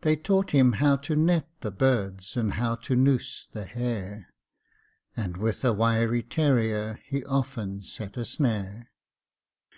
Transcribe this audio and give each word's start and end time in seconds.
They 0.00 0.16
taught 0.16 0.52
him 0.52 0.72
how 0.80 0.96
to 0.96 1.14
net 1.14 1.46
the 1.60 1.70
birds, 1.70 2.38
And 2.38 2.54
how 2.54 2.74
to 2.76 2.96
noose 2.96 3.46
the 3.52 3.66
hare; 3.66 4.32
And 5.14 5.36
with 5.36 5.62
a 5.62 5.74
wiry 5.74 6.22
terrier, 6.22 7.00
He 7.04 7.22
often 7.26 7.82
set 7.82 8.16
a 8.16 8.24
snare. 8.24 8.88